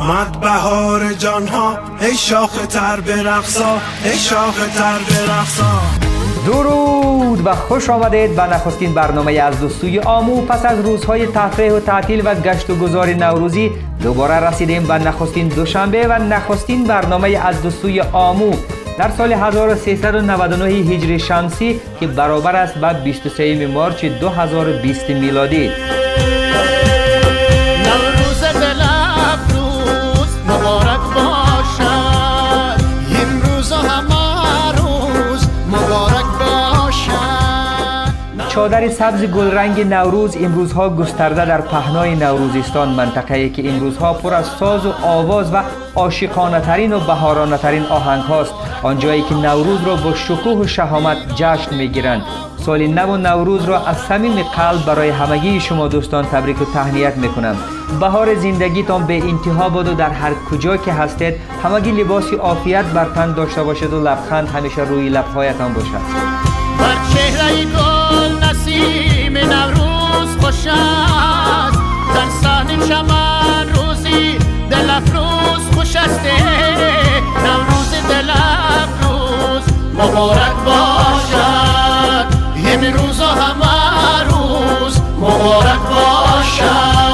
آمد 0.00 0.40
بهار 0.40 1.12
جان 1.12 1.48
ها 1.48 1.78
ای 2.00 2.14
شاخ 2.14 2.66
تر 2.66 3.00
برقصا 3.00 3.78
ای 4.04 4.18
شاخ 4.18 4.56
تر 4.74 4.98
برقصا 5.10 5.80
درود 6.46 7.46
و 7.46 7.54
خوش 7.54 7.90
آمدید 7.90 8.36
به 8.36 8.42
نخستین 8.42 8.94
برنامه 8.94 9.32
از 9.32 9.60
دوستوی 9.60 9.98
آمو. 9.98 10.40
پس 10.40 10.66
از 10.66 10.80
روزهای 10.80 11.26
تفریح 11.26 11.72
و 11.72 11.80
تعطیل 11.80 12.22
و 12.24 12.34
گشت 12.34 12.70
و 12.70 12.76
گذار 12.76 13.08
نوروزی 13.08 13.70
دوباره 14.02 14.34
رسیدیم 14.34 14.82
به 14.86 14.98
نخستین 14.98 15.48
دوشنبه 15.48 16.06
و 16.06 16.12
نخستین 16.12 16.84
برنامه 16.84 17.28
از 17.28 17.62
دوستوی 17.62 18.00
آمو. 18.00 18.52
در 18.98 19.10
سال 19.10 19.32
1399 19.32 20.64
هجری 20.64 21.18
شمسی 21.18 21.80
که 22.00 22.06
برابر 22.06 22.56
است 22.56 22.74
به 22.74 22.92
23 22.92 23.66
مارچ 23.66 24.04
2020 24.04 25.10
میلادی. 25.10 25.70
چادر 38.50 38.88
سبز 38.88 39.24
گلرنگ 39.24 39.80
نوروز 39.80 40.36
امروزها 40.36 40.90
گسترده 40.90 41.44
در 41.44 41.60
پهنای 41.60 42.16
نوروزستان. 42.16 42.88
منطقه 42.88 43.48
که 43.48 43.68
امروزها 43.68 44.12
پر 44.14 44.34
از 44.34 44.46
ساز 44.46 44.86
و 44.86 44.92
آواز 45.02 45.54
و 45.54 45.62
عاشقانه 45.94 46.60
ترین 46.60 46.92
و 46.92 47.00
بهارانه 47.00 47.56
ترین 47.56 47.86
آهنگ 47.86 48.22
هاست 48.22 48.54
آنجایی 48.82 49.22
که 49.22 49.34
نوروز 49.34 49.84
را 49.86 49.96
با 49.96 50.14
شکوه 50.14 50.60
و 50.60 50.66
شهامت 50.66 51.16
جشن 51.36 51.74
می‌گیرند. 51.74 52.22
سال 52.66 52.86
نو 52.86 53.06
و 53.06 53.16
نوروز 53.16 53.64
را 53.64 53.86
از 53.86 53.96
صمیم 53.96 54.42
قلب 54.42 54.84
برای 54.86 55.08
همگی 55.10 55.60
شما 55.60 55.88
دوستان 55.88 56.24
تبریک 56.24 56.62
و 56.62 56.64
تهنیت 56.64 57.16
می‌کنم. 57.16 57.56
بهار 58.00 58.34
زندگیتان 58.34 59.06
به 59.06 59.14
انتها 59.14 59.68
باد 59.68 59.88
و 59.88 59.94
در 59.94 60.10
هر 60.10 60.32
کجا 60.50 60.76
که 60.76 60.92
هستید. 60.92 61.34
همگی 61.62 61.90
لباسی 61.90 62.36
عافیت 62.36 62.84
بر 62.84 63.04
تن 63.04 63.34
داشته 63.34 63.62
باشد 63.62 63.92
و 63.92 64.00
لبخند 64.00 64.48
همیشه 64.48 64.82
روی 64.82 65.08
لبهایتان 65.08 65.72
باشد. 65.72 66.00
نسیم 68.50 69.38
نوروز 69.38 70.36
خوش 70.40 70.66
است. 70.66 71.78
در 72.14 72.28
صحن 72.42 72.88
چمن 72.88 73.68
روزی 73.74 74.38
دل 74.70 74.90
افروز 74.90 75.74
خوش 75.74 75.96
است. 75.96 76.20
نوروز 77.44 77.90
دل 78.08 78.30
افروز 78.30 79.62
مبارک 79.94 80.56
باشد. 80.66 82.26
امروز 82.66 83.20
و 83.20 83.26
همه 83.26 84.22
روز 84.24 85.00
مبارک 85.20 85.80
باشد. 85.80 87.09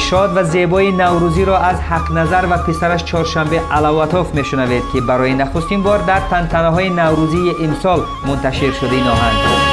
شاد 0.00 0.36
و 0.36 0.44
زیبای 0.44 0.92
نوروزی 0.92 1.44
را 1.44 1.58
از 1.58 1.80
حق 1.80 2.12
نظر 2.12 2.46
و 2.50 2.58
پسرش 2.58 3.04
چهارشنبه 3.04 3.60
علواتوف 3.70 4.34
میشنوید 4.34 4.82
که 4.92 5.00
برای 5.00 5.34
نخستین 5.34 5.82
بار 5.82 5.98
در 5.98 6.20
تنتنه 6.30 6.68
های 6.68 6.90
نوروزی 6.90 7.50
امسال 7.64 8.00
منتشر 8.26 8.72
شده 8.72 8.92
این 8.92 9.06
آهنگ 9.06 9.69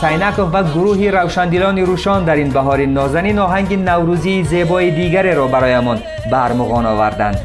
شهرت 0.00 0.36
سینکوف 0.36 0.54
و 0.54 0.62
گروهی 0.62 1.10
روشندیلان 1.10 1.78
روشان 1.78 2.24
در 2.24 2.36
این 2.36 2.50
بهار 2.50 2.86
نازنین 2.86 3.38
آهنگ 3.38 3.74
نوروزی 3.74 4.44
زیبای 4.44 4.90
دیگری 4.90 5.34
را 5.34 5.46
برایمان 5.46 6.02
برمغان 6.32 6.86
آوردند 6.86 7.38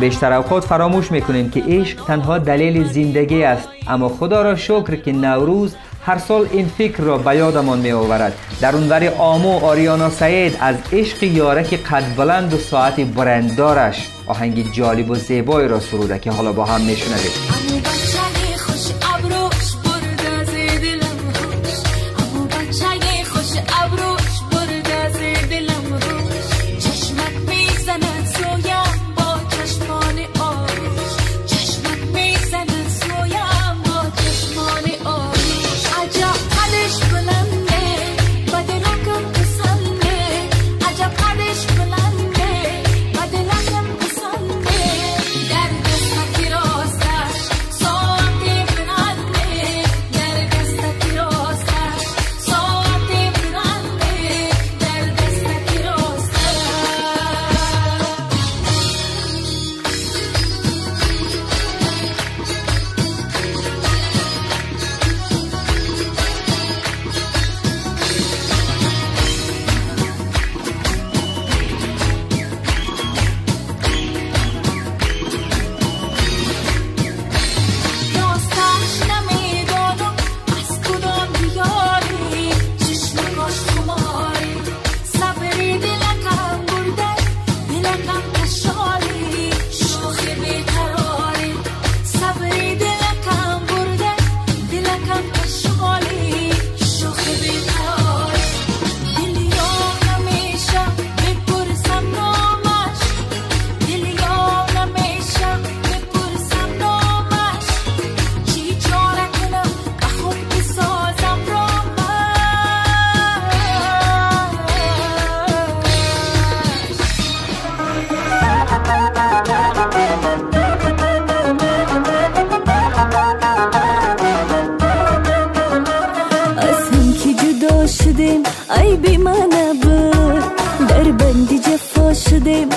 بیشتر 0.00 0.32
اوقات 0.32 0.64
فراموش 0.64 1.12
می‌کنیم 1.12 1.50
که 1.50 1.62
عشق 1.68 2.04
تنها 2.04 2.38
دلیل 2.38 2.84
زندگی 2.84 3.44
است. 3.44 3.68
اما 3.88 4.08
خدا 4.08 4.42
را 4.42 4.56
شکر 4.56 4.96
که 4.96 5.12
نوروز 5.12 5.74
هر 6.06 6.18
سال 6.18 6.46
این 6.52 6.66
فکر 6.78 7.02
را 7.02 7.18
به 7.18 7.36
یادمان 7.36 7.78
می 7.78 7.92
آورد 7.92 8.32
در 8.60 8.76
اونور 8.76 9.12
آمو 9.18 9.58
آریانا 9.64 10.10
سعید 10.10 10.56
از 10.60 10.76
عشق 10.92 11.22
یارک 11.22 11.74
قد 11.74 12.16
بلند 12.16 12.54
و 12.54 12.58
ساعت 12.58 13.00
برندارش. 13.00 14.08
آهنگ 14.26 14.72
جالب 14.72 15.10
و 15.10 15.14
زیبایی 15.14 15.68
را 15.68 15.80
سروده 15.80 16.18
که 16.18 16.30
حالا 16.30 16.52
با 16.52 16.64
هم 16.64 16.80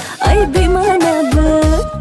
میشنوید 0.03 1.93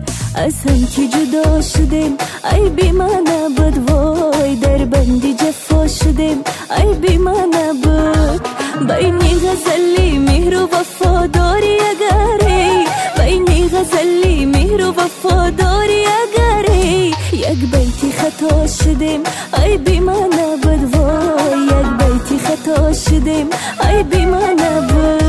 هم 0.66 0.86
که 0.86 1.08
جدا 1.08 1.60
شدیم 1.60 2.16
ای 2.52 2.70
بی 2.70 2.92
من 2.92 3.24
نبود 3.26 3.90
وای 3.90 4.56
در 4.56 4.84
بندی 4.84 5.34
جفا 5.34 5.86
شدیم 5.86 6.44
ای 6.76 6.94
بی 6.94 7.18
من 7.18 7.48
نبود 7.54 8.48
بینی 8.88 9.34
غزلی 9.34 10.18
مهر 10.18 10.62
و 10.62 10.68
وفاداری 10.72 11.78
اگری 11.90 12.86
بینی 13.18 13.68
غزلی 13.68 14.46
مهر 14.46 14.84
و 14.84 14.92
وفاداری 14.92 16.04
اگری 16.06 17.14
یک 17.32 17.70
بیتی 17.72 18.12
خطا 18.12 18.66
شدیم 18.66 19.20
ای 19.64 19.78
بی 19.78 20.00
من 20.00 20.14
نبود 20.14 20.94
وای 20.94 21.64
یک 21.64 21.86
بیتی 21.98 22.38
خطا 22.38 22.92
شدیم 22.92 23.48
ای 23.90 24.02
بی 24.02 24.24
من 24.26 24.50
نبود 24.50 25.21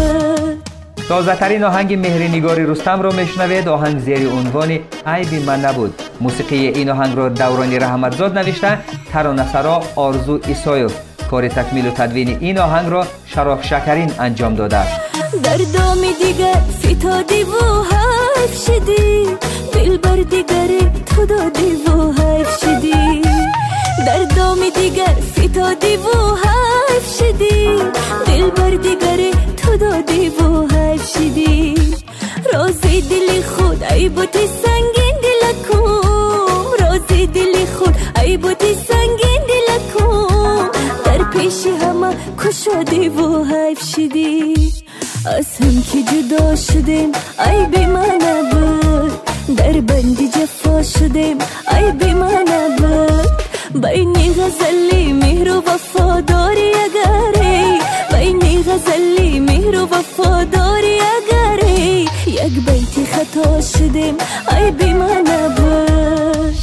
تازه 1.10 1.36
ترین 1.36 1.64
آهنگ 1.64 1.94
مهرنگاری 1.94 2.66
رستم 2.66 3.02
رو 3.02 3.14
میشنوید. 3.14 3.68
آهنگ 3.68 4.00
زیر 4.00 4.30
عنوان 4.30 4.70
ای 5.08 5.26
بی 5.30 5.40
من 5.40 5.66
نبود. 5.66 6.02
موسیقی 6.22 6.68
این 6.68 6.90
آهنگ 6.90 7.16
رو 7.16 7.30
دورانی 7.30 7.80
رحمتزاد 7.80 8.38
نوشته 8.38 8.78
ترانه‌سرا 9.14 9.84
آرزو 9.96 10.40
ایسایوف 10.48 10.96
کار 11.32 11.48
تکمیل 11.48 11.88
و 11.88 11.90
تدوین 11.90 12.38
این 12.40 12.58
آهنگ 12.58 12.92
را 12.92 13.08
شراف 13.26 13.66
شکرین 13.66 14.12
انجام 14.20 14.56
داده. 14.56 14.84
در 15.44 15.58
دام 15.58 15.98
دیگر 16.24 16.62
فتادی 16.80 17.44
و 17.44 17.73
ای 34.04 34.10
بوتی 34.10 34.48
سنگین 34.48 35.16
دل 35.24 35.44
کن 35.68 36.86
رازی 36.86 37.28
دل 37.28 37.66
خود 37.66 37.96
ای 38.24 38.38
بوتی 38.38 38.74
سنگین 38.88 39.42
دل 39.48 39.70
کن 39.94 40.70
در 41.06 41.24
پیش 41.24 41.68
همه 41.68 42.16
کشادی 42.40 43.10
و 43.10 43.44
حیف 43.44 43.80
شدی. 43.96 44.54
از 45.38 45.48
هم 45.60 45.82
که 45.82 46.04
جدا 46.12 46.56
شدیم 46.56 47.12
ای 47.46 47.66
بی 47.66 47.86
من 47.86 48.20
نبود. 48.26 49.12
در 49.58 49.82
بندی 49.82 50.28
جفا 50.28 50.84
شدیم 50.84 51.38
ای 51.72 51.92
بی 51.92 52.14
من 52.14 52.46
نبود. 52.48 53.30
بینی 53.74 54.34
غزلی 54.34 55.14
مهر 55.14 55.58
و 55.58 55.62
وفاداری 55.62 56.72
اگری 56.86 57.80
بینی 58.12 58.64
غزلی 58.64 59.40
مهر 59.40 59.76
و 59.76 59.86
وفاداری 59.86 60.63
ای 63.96 64.72
بی 64.72 64.94
من 64.94 65.24
نبود 65.28 66.56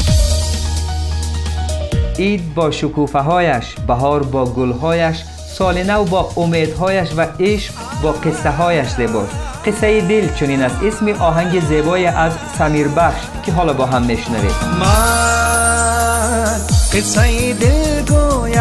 اید 2.18 2.54
با 2.54 2.70
شکوفه 2.70 3.18
هایش 3.18 3.74
بهار 3.86 4.22
با 4.22 4.44
گلهایش 4.44 5.16
سال 5.58 5.82
نو 5.82 6.04
با 6.04 6.30
امیدهایش 6.36 7.08
و 7.16 7.26
عشق 7.40 7.74
با 8.02 8.12
قصه 8.12 8.50
هایش 8.50 8.88
زیباست 8.88 9.32
قصه 9.66 10.00
دل 10.00 10.34
چنین 10.34 10.62
است 10.62 10.76
اسم 10.82 11.08
آهنگ 11.08 11.60
زیبای 11.60 12.06
از 12.06 12.32
سمیر 12.58 12.88
بخش 12.88 13.22
که 13.42 13.52
حالا 13.52 13.72
با 13.72 13.86
هم 13.86 14.02
میشنوید 14.02 14.54
من 14.80 16.60
قصه 16.92 17.54
دل 17.54 18.02
گویم 18.08 18.60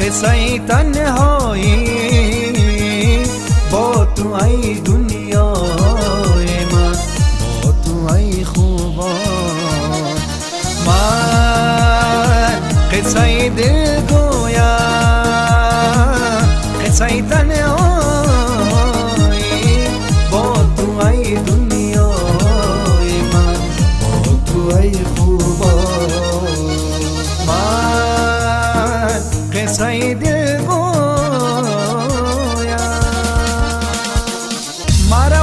قصه 0.00 0.58
تنهایی 0.58 1.90
با 3.72 4.04
تو 4.04 4.32
ای 4.32 4.74
खचाइ 13.10 13.48
दिल 13.58 13.78
गोया 14.10 14.66
खचाइ 16.78 17.20
तने 17.30 17.58
बहुत 20.34 20.78
आई 21.06 21.34
दुनिया 21.48 22.04
बहुत 24.02 24.52
आई 24.76 24.92
खूब 25.16 25.62
दिल 30.22 30.40
गोया 30.70 31.98
मारा 35.10 35.42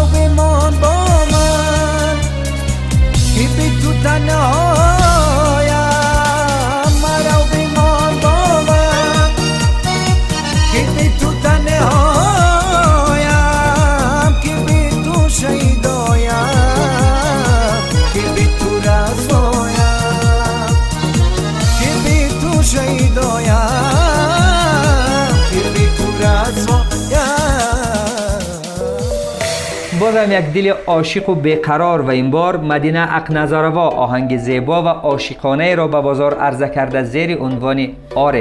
بازم 30.17 30.31
یک 30.31 30.45
دل 30.45 30.73
عاشق 30.87 31.29
و 31.29 31.35
بیقرار 31.35 32.01
و 32.01 32.09
این 32.09 32.31
بار 32.31 32.57
مدینه 32.57 33.15
اقنزاروا 33.15 33.87
آهنگ 33.87 34.37
زیبا 34.37 34.83
و 34.83 34.87
عاشقانه 34.87 35.75
را 35.75 35.87
به 35.87 36.01
بازار 36.01 36.33
عرضه 36.33 36.69
کرده 36.69 37.03
زیر 37.03 37.37
عنوان 37.37 37.87
آره. 38.15 38.39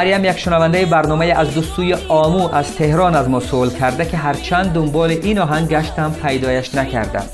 مریم 0.00 0.24
یک 0.24 0.38
شنونده 0.38 0.86
برنامه 0.86 1.26
از 1.26 1.54
دو 1.54 1.62
سوی 1.62 1.94
آمو 2.08 2.54
از 2.54 2.76
تهران 2.76 3.14
از 3.14 3.28
ما 3.28 3.40
سوال 3.40 3.70
کرده 3.70 4.04
که 4.04 4.16
هرچند 4.16 4.72
دنبال 4.72 5.10
این 5.10 5.38
آهنگ 5.38 5.68
گشتم 5.68 6.14
پیدایش 6.22 6.74
نکردم. 6.74 7.24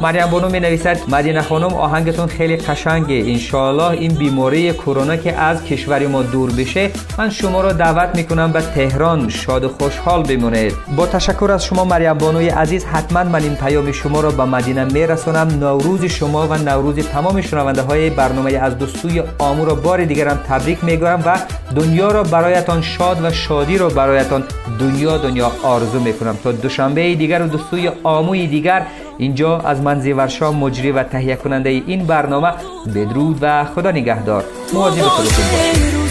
مریم 0.00 0.26
بانو 0.26 0.48
می 0.48 0.60
نویسد 0.60 0.98
مدینه 1.08 1.42
خانم 1.42 1.74
آهنگتون 1.74 2.26
خیلی 2.26 2.56
قشنگه. 2.56 3.14
انشالله 3.14 3.90
این 3.90 4.14
بیماری 4.14 4.72
کرونا 4.72 5.16
که 5.16 5.32
از 5.32 5.64
کشور 5.64 6.06
ما 6.06 6.22
دور 6.22 6.52
بشه 6.52 6.90
من 7.18 7.30
شما 7.30 7.60
را 7.60 7.72
دعوت 7.72 8.16
می‌کنم 8.16 8.52
به 8.52 8.60
تهران. 8.60 9.28
شاد 9.28 9.64
و 9.64 9.68
خوشحال 9.68 10.22
بمونید. 10.22 10.72
با 10.96 11.06
تشکر 11.06 11.50
از 11.52 11.64
شما 11.64 11.84
مریم 11.84 12.14
بانوی 12.14 12.48
عزیز 12.48 12.84
حتما 12.84 13.24
من 13.24 13.42
این 13.42 13.54
پیام 13.54 13.92
شما 13.92 14.20
را 14.20 14.30
به 14.30 14.44
مدینه 14.44 14.84
میرسونم 14.84 15.48
نوروز 15.60 16.04
شما 16.04 16.48
و 16.48 16.54
نوروز 16.54 16.96
تمام 16.96 17.40
شنونده 17.40 17.82
های 17.82 18.10
برنامه 18.10 18.52
از 18.52 18.78
دو 18.78 18.86
سوی 18.86 19.22
آمو 19.38 19.64
را 19.64 19.74
بار 19.74 20.04
دیگرم 20.04 20.40
تبریک 20.48 20.84
می‌گویم 20.84 21.22
و 21.26 21.38
دنیا 21.76 22.08
را 22.08 22.22
برایتان 22.22 22.82
شاد 22.82 23.24
و 23.24 23.30
شادی 23.30 23.78
را 23.78 23.88
برایتان 23.88 24.44
دنیا 24.80 25.18
دنیا 25.18 25.52
آرزو 25.62 26.00
می‌کنم. 26.00 26.36
تا 26.44 26.52
دوشنبه 26.52 27.14
دیگر 27.14 27.42
و 27.42 27.48
دو 27.48 27.58
سوی 27.58 27.90
آموی 28.02 28.46
دیگر 28.46 28.82
اینجا 29.18 29.58
از 29.58 29.80
من 29.80 30.00
زیورشا 30.00 30.52
مجری 30.52 30.90
و 30.90 31.02
تهیه 31.02 31.36
کننده 31.36 31.70
این 31.70 32.06
برنامه 32.06 32.52
بدرود 32.94 33.38
و 33.40 33.64
خدا 33.64 33.90
نگهدار. 33.90 34.44
مواظب 34.74 35.02
خودتون 35.02 35.44
باشید 35.52 36.05